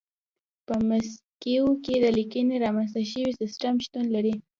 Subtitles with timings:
[0.67, 4.35] په مکسیکو کې د لیکنې رامنځته شوی سیستم شتون لري.